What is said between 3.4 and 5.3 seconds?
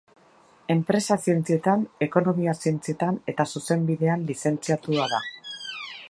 Zuzenbidean lizentziatua da.